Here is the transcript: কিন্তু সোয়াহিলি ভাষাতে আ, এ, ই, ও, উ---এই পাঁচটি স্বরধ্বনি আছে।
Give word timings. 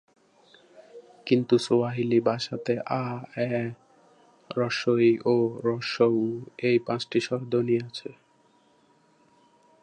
কিন্তু 1.27 1.55
সোয়াহিলি 1.57 2.19
ভাষাতে 2.21 2.73
আ, 2.79 3.03
এ, 3.37 3.49
ই, 5.01 5.11
ও, 5.25 5.35
উ---এই 6.21 6.77
পাঁচটি 6.79 7.19
স্বরধ্বনি 7.19 7.75
আছে। 7.79 8.09